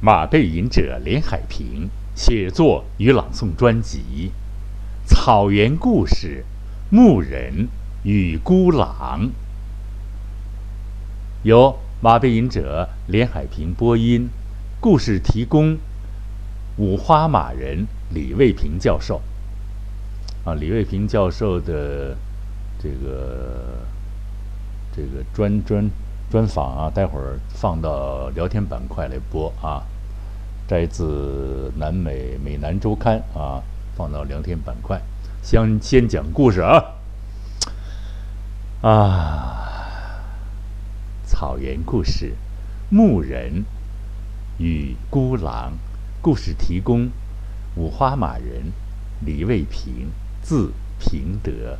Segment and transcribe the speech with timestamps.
[0.00, 4.30] 马背吟者连海平写作与朗诵专辑
[5.08, 6.44] 《草原故事：
[6.90, 7.68] 牧人
[8.02, 9.28] 与孤狼》，
[11.42, 14.28] 由马背吟者连海平播音，
[14.80, 15.78] 故事提供
[16.76, 19.22] 五花马人李卫平教授。
[20.44, 22.16] 啊，李卫平教授的
[22.78, 23.80] 这个
[24.94, 25.90] 这个专专。
[26.30, 29.82] 专访啊，待会儿放到聊天板块来播啊，
[30.66, 33.62] 摘自南美美南周刊啊，
[33.96, 35.00] 放到聊天板块。
[35.42, 36.84] 先先讲故事啊，
[38.82, 40.20] 啊，
[41.24, 42.34] 草原故事，
[42.90, 43.64] 牧人
[44.58, 45.74] 与孤狼，
[46.20, 47.08] 故事提供
[47.76, 48.72] 五花马人
[49.24, 50.10] 李卫平，
[50.42, 51.78] 字平德。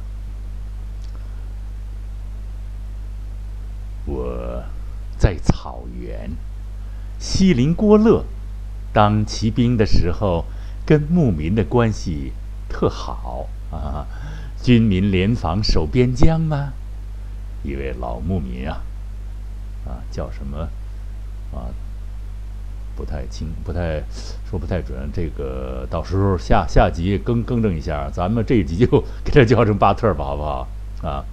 [4.06, 4.62] 我
[5.18, 6.30] 在草原，
[7.18, 8.24] 西林郭勒
[8.92, 10.44] 当骑兵的时候，
[10.86, 12.32] 跟牧民的关系
[12.68, 14.06] 特好啊。
[14.62, 16.72] 军民联防守边疆吗？
[17.64, 18.80] 一位老牧民啊，
[19.84, 20.58] 啊叫什么
[21.52, 21.66] 啊？
[22.94, 24.02] 不太清，不太
[24.48, 25.10] 说不太准。
[25.12, 28.86] 这个到时候下下集更更正一下，咱们这一集就
[29.24, 30.68] 给他叫成巴特吧，好不好？
[31.02, 31.24] 啊，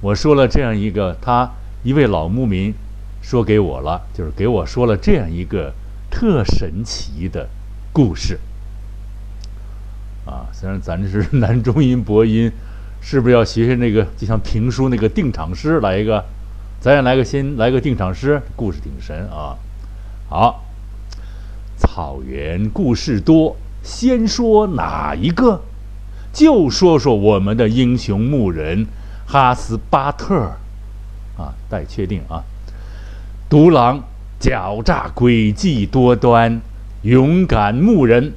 [0.00, 1.50] 我说了这样一个他。
[1.84, 2.74] 一位老牧民
[3.22, 5.72] 说给我了，就是给我说了这样一个
[6.10, 7.48] 特神奇的
[7.92, 8.40] 故事。
[10.24, 12.50] 啊，虽然咱这是 男中音播音，
[13.02, 16.24] 是不是要学学那个，就像评书那个定场诗来一个？
[16.80, 19.56] 咱也来个先来个定场诗，故事挺神啊。
[20.28, 20.64] 好，
[21.76, 25.60] 草原故事多，先说哪一个？
[26.32, 28.86] 就说说我们的英雄牧人
[29.26, 30.56] 哈斯巴特。
[31.36, 32.44] 啊，待确定啊！
[33.48, 34.02] 独狼
[34.40, 36.60] 狡诈诡计多端，
[37.02, 38.32] 勇敢牧人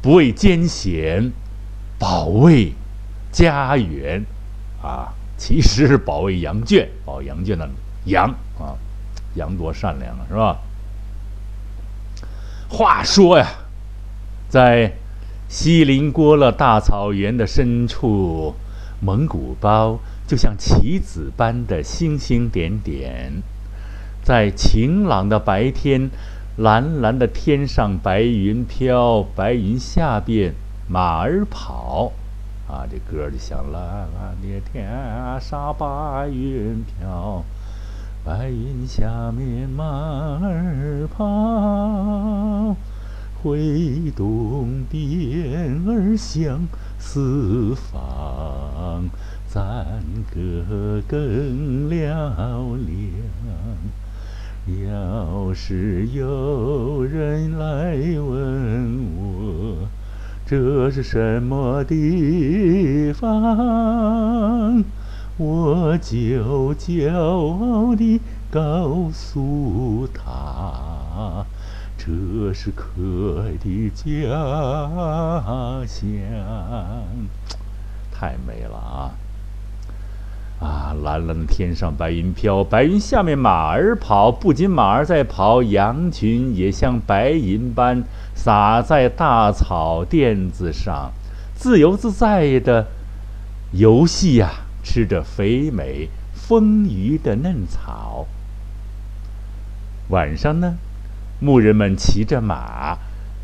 [0.00, 1.32] 不畏艰险，
[1.98, 2.72] 保卫
[3.32, 4.24] 家园
[4.82, 5.14] 啊！
[5.36, 7.68] 其实是保卫羊圈，保羊圈的
[8.06, 8.74] 羊啊，
[9.34, 10.58] 羊多善良啊，是吧？
[12.68, 13.46] 话说呀，
[14.48, 14.92] 在
[15.48, 18.54] 锡林郭勒大草原的深处，
[19.00, 19.98] 蒙古包。
[20.28, 23.42] 就像棋子般的星星点点，
[24.22, 26.10] 在晴朗的白天，
[26.58, 30.52] 蓝蓝的天上白云飘，白云下边
[30.86, 32.12] 马儿跑，
[32.68, 34.06] 啊，这歌就响了。
[34.14, 34.86] 蓝的天
[35.40, 37.42] 上白云飘，
[38.22, 39.82] 白云下面马
[40.42, 42.76] 儿跑，
[43.42, 46.68] 挥动鞭儿向
[46.98, 49.08] 四方。
[49.50, 49.86] 赞
[50.34, 52.98] 歌更嘹亮。
[54.86, 59.88] 要是有人来问我，
[60.44, 64.84] 这是什么地方，
[65.38, 68.20] 我就骄傲地
[68.50, 71.46] 告诉他，
[71.96, 74.04] 这是可爱的家
[75.86, 76.04] 乡。
[78.12, 79.14] 太美了啊！
[80.60, 84.32] 啊，蓝蓝的天上白云飘，白云下面马儿跑。
[84.32, 88.02] 不仅马儿在跑，羊群也像白银般
[88.34, 91.12] 洒在大草甸子上，
[91.54, 92.88] 自由自在的
[93.70, 94.50] 游戏呀，
[94.82, 98.26] 吃着肥美丰腴的嫩草。
[100.08, 100.74] 晚上呢，
[101.38, 102.98] 牧人们骑着马，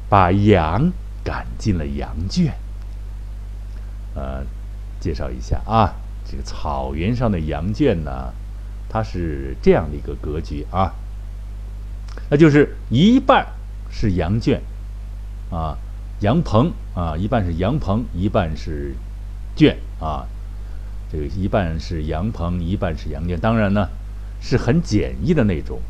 [0.08, 0.90] 把羊
[1.22, 2.52] 赶进了羊圈。
[4.16, 4.42] 呃，
[4.98, 5.94] 介绍一下啊。
[6.26, 8.32] 这个草原上的羊圈呢，
[8.88, 10.92] 它是这样的一个格局啊，
[12.30, 13.46] 那就是一半
[13.90, 14.60] 是羊圈，
[15.50, 15.76] 啊，
[16.20, 18.94] 羊棚啊，一半是羊棚，一半是
[19.54, 20.26] 圈啊，
[21.12, 23.88] 这个一半是羊棚，一半是羊圈，当然呢
[24.40, 25.80] 是很简易的那种。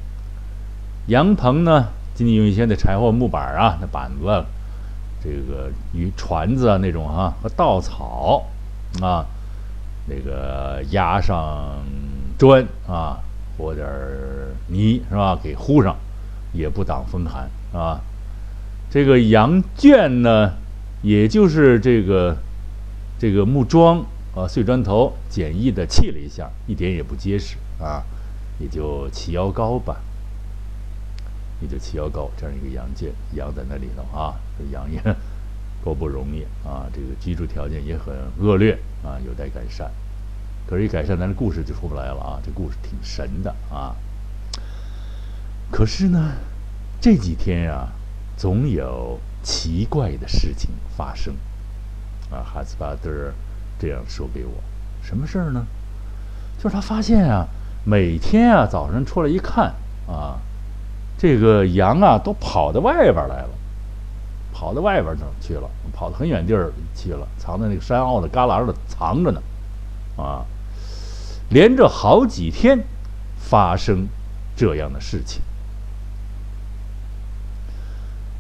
[1.07, 4.45] 羊棚呢，仅仅用一些的柴火木板啊，那板子，
[5.23, 8.45] 这个与船子啊那种啊，和稻草
[9.01, 9.25] 啊。
[10.07, 11.83] 那个压上
[12.39, 13.19] 砖啊，
[13.57, 13.87] 和点
[14.69, 15.39] 泥是吧？
[15.43, 15.97] 给糊上，
[16.53, 18.01] 也不挡风寒啊。
[18.91, 20.53] 这个羊圈呢，
[21.03, 22.37] 也就是这个
[23.19, 24.05] 这个木桩
[24.35, 28.03] 啊，碎砖头，简易的砌了一下，一点也不结实啊，
[28.59, 29.97] 也就齐腰高吧，
[31.61, 35.01] 也就齐腰高这样一个羊圈，羊在那里头啊，这羊也。
[35.85, 36.89] 多不容易啊！
[36.95, 38.73] 这个居住条件也很恶劣
[39.05, 39.91] 啊，有待改善。
[40.67, 42.41] 可是，一改善，咱这故事就出不来了啊！
[42.43, 43.95] 这故事挺神的啊。
[45.71, 46.33] 可是呢，
[47.03, 47.87] 这几天呀，
[48.35, 51.37] 总有奇怪的事情发生。
[52.31, 53.31] 啊，哈斯巴德
[53.79, 54.53] 这样说给我，
[55.03, 55.67] 什么事儿呢？
[56.57, 57.47] 就是他发现啊，
[57.85, 59.75] 每天啊早上出来一看
[60.09, 60.41] 啊，
[61.19, 63.51] 这个羊啊都跑到外边来了，
[64.55, 69.43] 跑到外边儿去了，跑到很远地儿去了，藏在那个山坳的旮旯里藏着呢，
[70.17, 70.47] 啊，
[71.51, 72.79] 连着好几天
[73.37, 74.07] 发生
[74.57, 75.43] 这样的事情。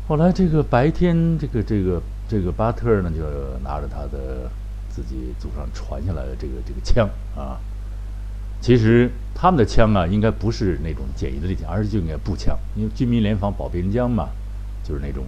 [0.06, 3.24] 后来这个白天，这个这个这个巴特呢，就
[3.64, 4.48] 拿着他的
[4.88, 7.58] 自己祖上传下来的这个这个枪啊。
[8.60, 12.56] 其实他们的枪啊，应该不是那种简易的利枪，而是就应该步枪。
[12.76, 14.28] 因为军民联防保边疆嘛，
[14.84, 15.24] 就是那种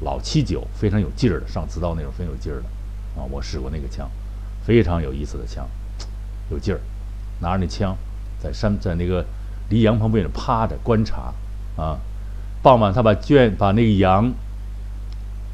[0.00, 2.64] 老七九，非常有劲儿的，上刺刀那种，非常有劲儿的。
[3.20, 4.10] 啊，我试过那个枪，
[4.64, 5.68] 非常有意思的枪，
[6.50, 6.80] 有劲儿。
[7.40, 7.96] 拿着那枪，
[8.40, 9.24] 在山在那个
[9.68, 11.32] 离羊棚边趴着观察。
[11.76, 11.98] 啊，
[12.62, 14.32] 傍晚他把圈把那个羊，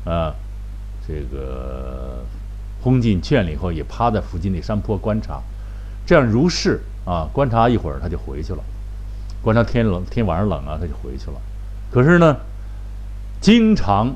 [0.04, 0.34] 啊，
[1.06, 2.24] 这个
[2.80, 5.42] 轰进圈里以后，也趴在附近那山坡观察。
[6.06, 6.80] 这样如是。
[7.04, 8.62] 啊，观察一会儿他就回去了，
[9.42, 11.40] 观察天冷天晚上冷啊，他就回去了。
[11.90, 12.36] 可是呢，
[13.40, 14.14] 经常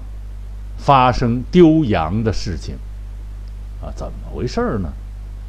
[0.77, 2.77] 发生丢羊的事情，
[3.83, 4.93] 啊，怎么回事呢？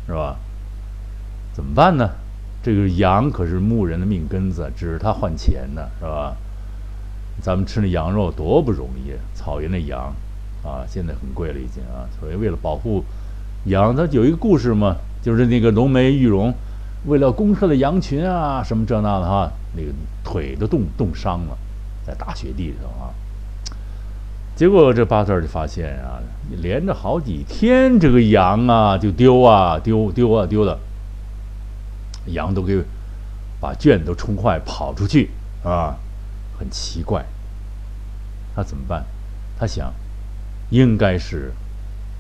[0.06, 0.38] 是吧？
[1.54, 2.10] 怎么办呢？
[2.64, 6.36] 这个羊可是牧人的命根子，只是他换钱呢，是吧？
[7.42, 10.14] 咱们吃那羊肉多不容易，草原的羊
[10.64, 12.10] 啊，现在很贵了已经啊。
[12.20, 13.04] 所以为了保护
[13.66, 16.54] 羊，它有一个故事嘛，就是那个浓眉玉容。
[17.06, 19.90] 为了攻克的羊群啊，什么这那的哈，那个
[20.24, 21.58] 腿都冻冻伤了，
[22.06, 23.14] 在大雪地上啊。
[24.58, 26.18] 结果这巴特就发现啊，
[26.62, 30.80] 连着好几天，这个羊啊就丢啊丢丢啊丢的，
[32.26, 32.84] 羊都给
[33.62, 35.30] 把圈都冲坏，跑出去
[35.64, 35.96] 啊，
[36.58, 37.24] 很奇怪。
[38.56, 39.06] 他怎么办？
[39.60, 39.94] 他想，
[40.72, 41.54] 应该是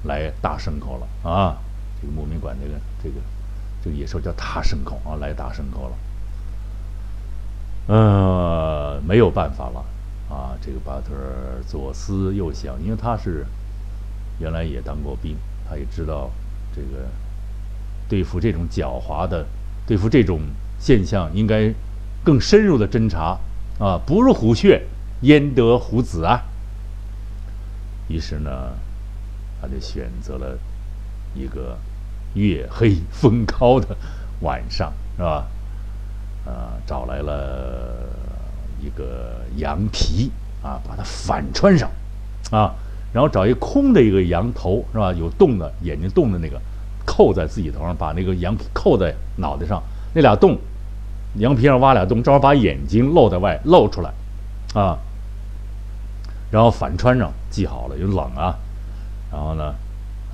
[0.04, 1.58] 来大牲口了啊。
[2.00, 3.16] 这个牧民管这个这个。
[3.84, 5.96] 这个野兽叫大牲口啊，来大牲口了。
[7.96, 9.86] 呃，没有办法了
[10.30, 10.58] 啊！
[10.62, 13.46] 这个巴特尔左思右想，因为他是
[14.40, 15.36] 原来也当过兵，
[15.68, 16.32] 他也知道
[16.76, 17.08] 这个
[18.10, 19.46] 对付这种狡猾的、
[19.86, 20.42] 对付这种
[20.80, 21.74] 现象，应该
[22.24, 23.38] 更深入的侦查
[23.80, 24.00] 啊！
[24.06, 24.82] 不入虎穴，
[25.22, 26.42] 焉得虎子啊！
[28.08, 28.50] 于是呢，
[29.62, 30.58] 他就选择了
[31.34, 31.78] 一个。
[32.34, 33.98] 月黑风高的
[34.42, 35.48] 晚上，是吧？
[36.46, 36.54] 呃，
[36.86, 37.96] 找来了
[38.82, 40.32] 一个羊皮
[40.62, 41.90] 啊，把它反穿上，
[42.52, 42.74] 啊，
[43.14, 45.12] 然后找一空的一个羊头，是吧？
[45.14, 46.62] 有洞的眼睛洞的那个，
[47.06, 49.82] 扣在自己头上，把那个羊皮扣在脑袋上，
[50.14, 50.58] 那俩洞，
[51.36, 54.12] 羊皮上挖俩洞，正好把眼睛露在外露出来，
[54.74, 54.98] 啊，
[56.52, 58.56] 然后反穿上，系好了，又冷啊，
[59.32, 59.74] 然后呢，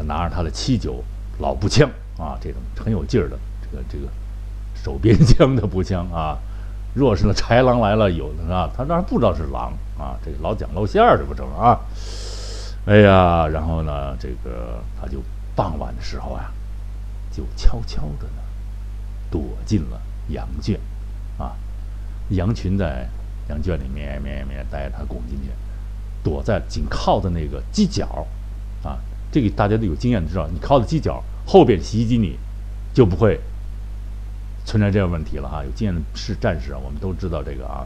[0.05, 1.03] 拿着他的七九。
[1.39, 4.05] 老步枪啊，这种很有劲儿的，这个这个
[4.75, 6.37] 手边枪的步枪啊。
[6.93, 11.79] 若是那豺狼来了，有的啊，他当然不知道是狼啊，这老讲露馅儿，这不成啊？
[12.85, 15.21] 哎呀，然后呢，这个他就
[15.55, 16.51] 傍晚的时候啊，
[17.31, 18.43] 就悄悄的呢，
[19.31, 19.99] 躲进了
[20.29, 20.79] 羊圈
[21.37, 21.53] 啊。
[22.29, 23.07] 羊群在
[23.49, 25.49] 羊圈里面面面带着，他拱进去，
[26.23, 28.25] 躲在紧靠的那个犄角
[28.83, 28.97] 啊。
[29.31, 32.37] 这个大家都有经验知道，你靠在犄角后边袭击你，
[32.93, 33.39] 就不会
[34.73, 35.63] 存在这样问题了哈。
[35.63, 37.85] 有经验的是战士啊，我们都知道这个啊。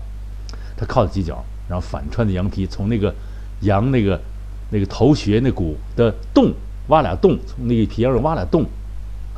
[0.77, 3.13] 他靠在犄角，然后反穿的羊皮从那个
[3.63, 4.17] 羊那个
[4.71, 6.53] 那个头穴那骨的洞
[6.87, 8.65] 挖俩洞，从那个皮上挖俩洞，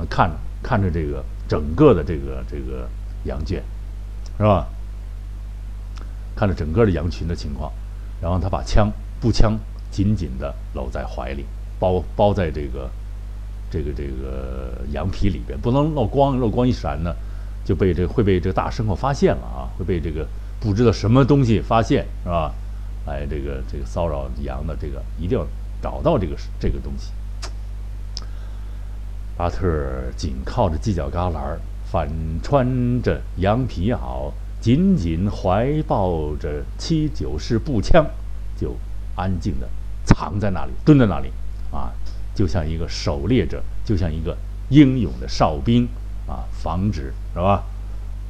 [0.07, 0.29] 看
[0.61, 2.87] 看着这个整个的这个这个
[3.23, 3.63] 羊圈，
[4.37, 4.67] 是吧？
[6.35, 7.71] 看着整个的羊群的情况，
[8.21, 9.57] 然后他把枪步枪
[9.89, 11.43] 紧紧的搂在怀里。
[11.79, 12.89] 包包在这个，
[13.71, 17.15] 这个这个羊皮里边，不能漏光，漏光一闪呢，
[17.69, 20.27] 就被这会被这个大牲口发现了啊，会被这个
[20.59, 22.51] 不知道什么东西发现是吧？
[23.05, 25.45] 来这个这个骚扰羊的这个一定要
[25.79, 27.11] 找到这个这个东西。
[29.37, 29.67] 巴特
[30.17, 31.59] 紧靠着犄角旮旯，
[31.91, 32.09] 反
[32.41, 38.03] 穿着羊皮袄，紧紧怀抱着七九式步枪，
[38.59, 38.75] 就
[39.15, 39.69] 安静的
[40.03, 41.31] 藏在那里，蹲在那里。
[41.71, 41.91] 啊，
[42.33, 44.35] 就像一个狩猎者，就像一个
[44.69, 45.87] 英勇的哨兵
[46.29, 47.63] 啊，防止是吧？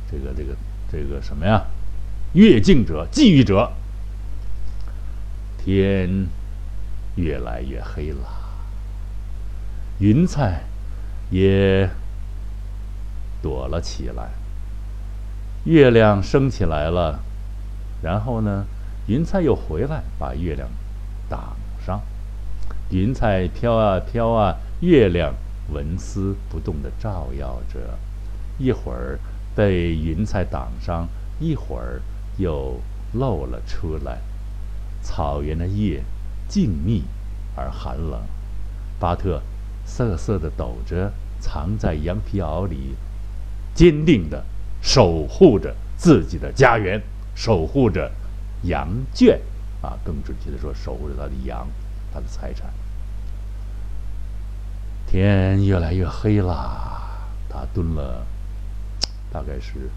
[0.10, 0.56] 这个这个
[0.92, 1.66] 这个什么呀？
[2.34, 3.72] 越境者、觊觎者。
[5.62, 6.28] 天
[7.16, 8.26] 越来越黑了，
[10.00, 10.64] 云彩
[11.30, 11.90] 也
[13.42, 14.30] 躲了起来，
[15.66, 17.20] 月亮升起来了，
[18.02, 18.66] 然后呢，
[19.08, 20.70] 云彩又回来，把月亮
[21.30, 22.02] 挡上。
[22.90, 25.34] 云彩飘啊飘啊，月亮
[25.72, 27.98] 纹丝不动地照耀着。
[28.58, 29.20] 一会儿
[29.56, 31.08] 被云彩挡上，
[31.40, 32.02] 一会儿
[32.38, 32.80] 又
[33.14, 34.20] 露了出来。
[35.02, 36.04] 草原的夜
[36.48, 37.04] 静谧
[37.56, 38.22] 而寒冷。
[39.00, 39.42] 巴特
[39.86, 42.96] 瑟瑟地抖着，藏在羊皮袄里，
[43.74, 44.44] 坚定地
[44.82, 47.02] 守护着自己的家园，
[47.34, 48.12] 守护着
[48.64, 49.40] 羊圈，
[49.82, 51.66] 啊，更准确地说，守护着他的羊，
[52.14, 52.70] 他的财产。
[55.10, 58.24] 天越来越黑了，他蹲了，
[59.34, 59.90] 大概是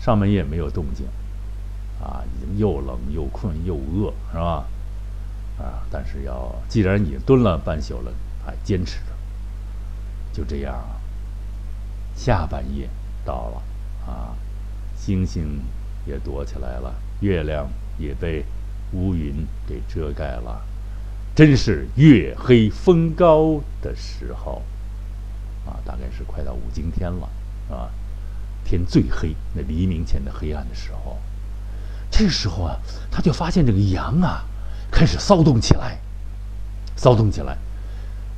[0.00, 1.06] 上半夜没有动静，
[2.02, 4.64] 啊，已经又冷又困又饿，是吧？
[5.58, 5.84] 啊！
[5.90, 8.10] 但是要既然已经蹲了半宿了，
[8.46, 9.12] 还坚持着。
[10.32, 10.82] 就这样，
[12.16, 12.88] 下半夜
[13.26, 13.62] 到了，
[14.10, 14.34] 啊，
[14.96, 15.60] 星星
[16.06, 18.46] 也躲起来了，月亮也被
[18.92, 20.64] 乌云给遮盖了，
[21.34, 24.62] 真是月黑风高的时候，
[25.66, 27.28] 啊，大概是快到五更天了，
[27.70, 27.90] 啊，
[28.64, 31.18] 天最黑，那黎明前的黑暗的时候，
[32.10, 32.76] 这时候啊，
[33.10, 34.44] 他就发现这个羊啊。
[34.94, 35.96] 开始骚动起来，
[36.96, 37.56] 骚动起来，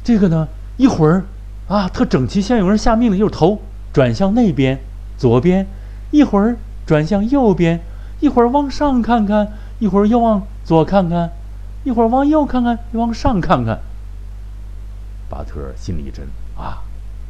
[0.05, 0.47] 这个呢，
[0.77, 1.25] 一会儿
[1.67, 3.61] 啊，特整齐，像有人下命令，又是头
[3.93, 4.79] 转向那边，
[5.19, 5.67] 左边，
[6.13, 7.81] 一会儿转向右边，
[8.21, 9.49] 一会儿往上看看，
[9.81, 11.33] 一会儿又往左看看，
[11.85, 13.79] 一会儿往右看看，又往上看看。
[15.29, 16.27] 巴特心里一震，
[16.57, 16.83] 啊，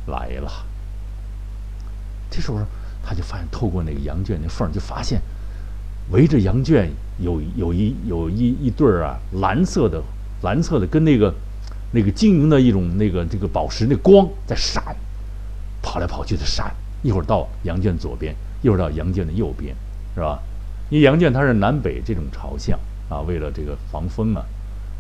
[0.07, 0.51] 来了。
[2.31, 2.59] 这时候
[3.05, 5.21] 他就发现，透过那个羊圈那缝，就发现
[6.11, 6.91] 围着羊圈。
[7.21, 10.03] 有有一有一一对儿啊，蓝色的
[10.43, 11.33] 蓝色的，跟那个
[11.93, 14.83] 那个晶莹的一种那个这个宝石那光在闪，
[15.81, 16.75] 跑来跑去的闪。
[17.03, 19.77] 一会儿到羊圈左边，一会儿到羊圈的右边，
[20.15, 20.41] 是吧？
[20.91, 22.79] 因为羊圈它是南北这种朝向
[23.15, 24.45] 啊，为了这个防风啊，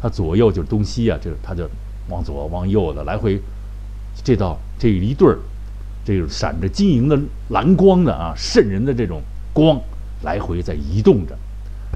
[0.00, 1.68] 它左右就是东西啊，这它就
[2.08, 3.40] 往左往右的来回。
[4.22, 5.38] 这道这一对儿，
[6.04, 7.18] 这个闪着晶莹的
[7.48, 9.20] 蓝光的啊，渗人的这种
[9.52, 9.80] 光，
[10.22, 11.36] 来回在移动着。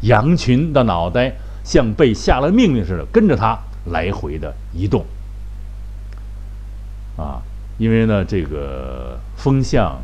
[0.03, 1.33] 羊群的脑袋
[1.65, 3.57] 像被下了命令似的，跟着它
[3.87, 5.05] 来回的移动。
[7.17, 7.41] 啊，
[7.79, 10.01] 因为呢，这个风向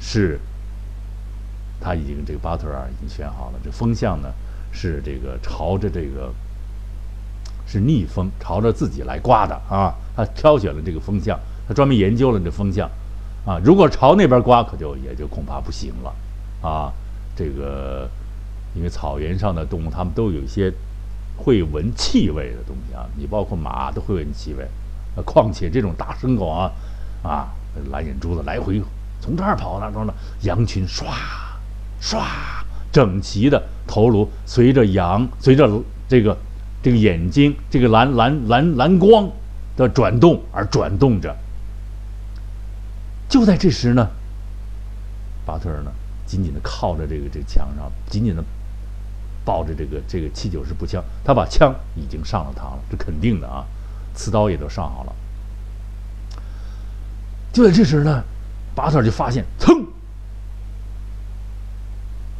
[0.00, 0.40] 是
[1.80, 3.58] 他已经这个巴特尔已经选好了。
[3.64, 4.28] 这风向呢
[4.72, 6.32] 是这个朝着这个
[7.66, 9.94] 是逆风，朝着自己来刮的啊。
[10.16, 12.90] 他挑选了这个风向，他专门研究了这风向
[13.46, 13.60] 啊。
[13.64, 16.14] 如果朝那边刮，可就也就恐怕不行了
[16.68, 16.92] 啊。
[17.36, 18.08] 这个。
[18.74, 20.72] 因为草原上的动物，它们都有一些
[21.38, 24.68] 会闻气味的东西啊，你包括马都会闻气味，
[25.16, 26.70] 呃，况且这种大牲口啊，
[27.22, 27.48] 啊，
[27.90, 28.80] 蓝眼珠子来回
[29.20, 31.06] 从这儿跑那儿呢，羊群唰
[32.00, 32.22] 唰
[32.92, 35.68] 整齐的头颅随着羊随着
[36.06, 36.36] 这个
[36.80, 39.28] 这个眼睛这个蓝蓝蓝蓝光
[39.76, 41.34] 的转动而转动着。
[43.28, 44.08] 就在这时呢，
[45.44, 45.90] 巴特尔呢
[46.26, 48.44] 紧紧的靠着这个这个墙上，紧紧的。
[49.44, 53.64] 抱着这个这个七九式步枪，他把枪已经上了膛了，这肯定的啊，
[54.14, 55.12] 刺刀也都上好了。
[57.50, 58.22] 就在这时呢，
[58.74, 59.86] 巴特尔就发现，噌，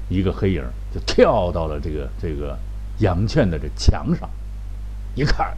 [0.09, 0.62] 一个黑影
[0.93, 2.59] 就跳到了这个这个
[2.99, 4.29] 羊圈的这墙上，
[5.15, 5.57] 一看，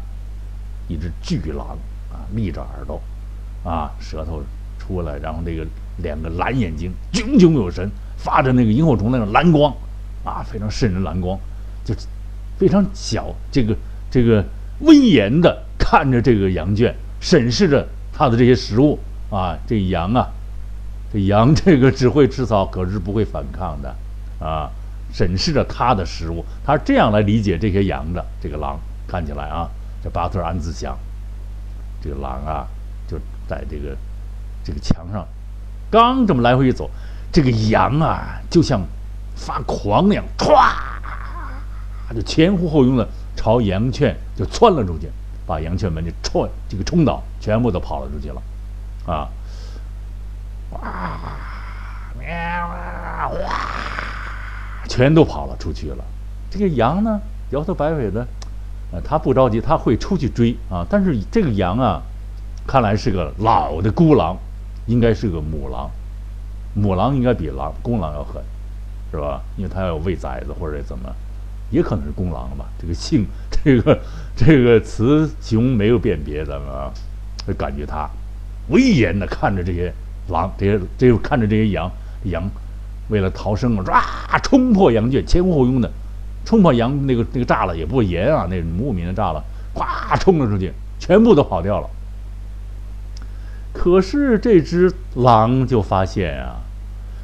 [0.88, 1.78] 一只巨狼
[2.12, 3.00] 啊，立着耳朵，
[3.64, 4.42] 啊，舌头
[4.78, 5.66] 出来，然后这个
[5.98, 9.74] 两个蓝眼睛炯炯有神，发着那个萤火虫那种蓝光。
[10.22, 11.40] 啊，非常渗人蓝光，
[11.82, 11.94] 就
[12.58, 13.74] 非常小，这个
[14.10, 14.44] 这个
[14.80, 18.98] 威严的看着这个羊圈，审视着它的这些食物
[19.30, 20.28] 啊，这羊啊，
[21.10, 23.96] 这羊这个只会吃草，可是不会反抗的
[24.40, 24.70] 啊，
[25.12, 28.24] 审视着它的食物，他是这样来理解这些羊的。
[28.40, 29.68] 这个狼看起来啊，
[30.02, 30.98] 这巴特暗自想，
[32.02, 32.66] 这个狼啊，
[33.06, 33.96] 就在这个
[34.64, 35.26] 这个墙上，
[35.90, 36.90] 刚这么来回一走，
[37.30, 38.80] 这个羊啊，就像。
[39.36, 40.54] 发狂那样，歘，
[42.14, 45.10] 就前呼后拥的朝羊圈就窜了出去，
[45.46, 48.42] 把羊圈门就冲这个冲倒，全部都跑了出去了，
[49.06, 49.28] 啊，
[50.72, 51.18] 哇，
[52.18, 53.38] 喵啊，哇，
[54.90, 56.04] 全都跑了出去了。
[56.50, 57.20] 这个羊呢，
[57.50, 58.26] 摇头摆尾的，
[58.90, 60.84] 呃，他不着急，他会出去追啊。
[60.90, 62.02] 但是这个羊啊，
[62.66, 64.36] 看来是个老的孤狼，
[64.86, 65.88] 应该是个母狼，
[66.74, 68.42] 母狼应该比狼公狼要狠。
[69.12, 69.42] 是吧？
[69.56, 71.12] 因为它要喂崽子或者怎么，
[71.70, 72.66] 也可能是公狼吧。
[72.80, 73.98] 这个性， 这个
[74.36, 76.92] 这个雌雄没有辨别，咱们啊，
[77.44, 78.08] 就感觉它
[78.68, 79.92] 威严的看着这些
[80.28, 81.90] 狼，这些这看着这些羊
[82.26, 82.48] 羊
[83.10, 84.02] 为了逃生啊，
[84.32, 85.90] 唰冲破羊圈，前呼后拥的
[86.44, 89.42] 冲破羊那个那个栅栏，也不严啊，那牧民的栅栏，
[89.74, 91.88] 咵冲了出去，全部都跑掉了。
[93.72, 96.56] 可是这只狼就发现啊，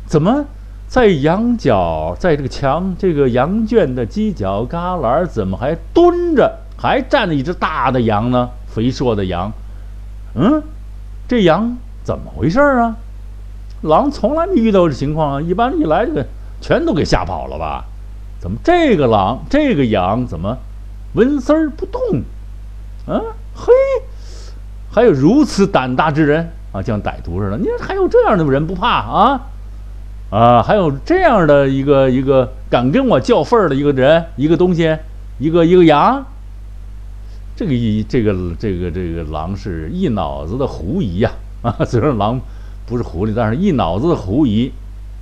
[0.06, 0.44] 怎么
[0.86, 8.50] 在羊角，在这个墙这个羊圈的犄角旮旯，怎么还蹲着，还站着一只大的羊呢？
[8.68, 9.50] 肥硕的羊，
[10.34, 10.62] 嗯，
[11.26, 12.94] 这羊怎么回事啊？
[13.86, 16.26] 狼从来没遇到这情况啊，一般一来这个
[16.60, 17.84] 全都给吓跑了吧？
[18.38, 20.58] 怎么这个狼这个羊怎么
[21.14, 22.00] 纹丝儿不动？
[23.08, 23.22] 嗯，
[23.54, 23.72] 嘿。
[24.90, 27.58] 还有如此胆大之人啊，像歹徒似的。
[27.58, 29.40] 你还有这样的人不怕啊？
[30.30, 34.96] 啊，还有这样的一个一个敢跟我较份儿的一个人，一个东西，
[35.38, 36.24] 一个一个羊。
[37.54, 41.30] 这个一这个这个这个狼是一脑子的狐疑呀！
[41.62, 42.40] 啊，虽然狼
[42.86, 44.72] 不是狐狸，但是一脑子的狐疑，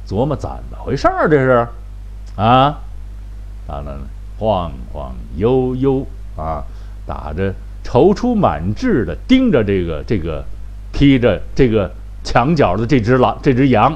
[0.06, 1.66] 琢磨怎么回事儿这是？
[2.37, 2.78] 啊，
[3.66, 3.99] 当然
[4.38, 6.06] 晃晃悠悠
[6.37, 6.64] 啊，
[7.06, 7.54] 打着。
[7.87, 10.42] 踌躇满志的盯着这个这个
[10.90, 11.90] 披着这个
[12.25, 13.92] 墙角的这只狼这只羊，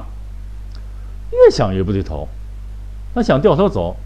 [1.32, 2.28] 越想越不对头。
[3.14, 3.96] 他想掉头走，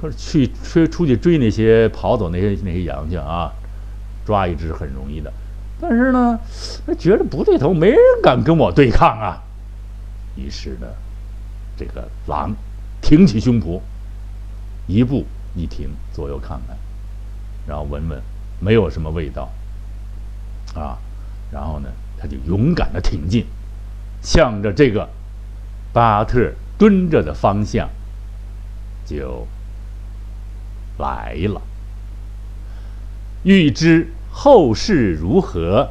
[0.00, 3.50] 可是去追出去追那些跑走那些那些羊去啊，
[4.24, 5.32] 抓一只很容易的。
[5.82, 6.38] 但是呢，
[6.86, 9.42] 他觉得不对头，没人敢跟我对抗啊。
[10.36, 10.86] 于是呢，
[11.76, 12.54] 这个狼
[13.00, 13.80] 挺起胸脯，
[14.86, 16.78] 一步一停，左右看看，
[17.66, 18.22] 然后闻闻。
[18.64, 19.50] 没有什么味道，
[20.76, 20.96] 啊，
[21.50, 23.44] 然后呢，他就勇敢的挺进，
[24.22, 25.08] 向着这个
[25.92, 27.90] 巴特蹲着的方向
[29.04, 29.48] 就
[30.96, 31.60] 来了。
[33.42, 35.90] 欲知后事如何，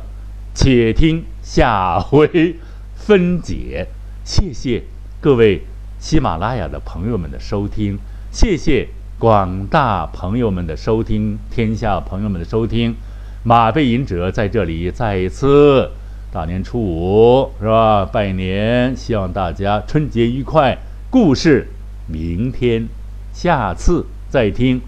[0.53, 2.57] 且听下回
[2.95, 3.87] 分解。
[4.25, 4.83] 谢谢
[5.21, 5.61] 各位
[5.99, 7.97] 喜马拉雅的朋友们的收听，
[8.31, 8.89] 谢谢。
[9.19, 12.95] 广大朋友们的收听，天下朋友们的收听，
[13.43, 15.91] 马背吟者在这里再一次
[16.33, 18.03] 大年初五是吧？
[18.03, 20.75] 拜年，希望大家春节愉快。
[21.11, 21.67] 故事
[22.07, 22.87] 明天
[23.31, 24.81] 下次再听，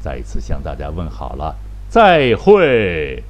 [0.00, 1.54] 再一次向大家问好了，
[1.88, 3.22] 再会。